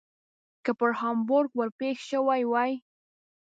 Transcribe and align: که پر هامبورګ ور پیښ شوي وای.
که 0.63 0.71
پر 0.79 0.91
هامبورګ 0.99 1.51
ور 1.55 1.69
پیښ 1.79 1.97
شوي 2.09 2.43
وای. 2.51 2.71